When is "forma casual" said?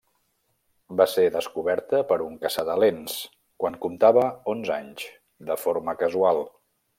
5.67-6.43